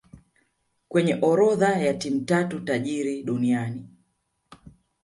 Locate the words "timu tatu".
1.93-2.59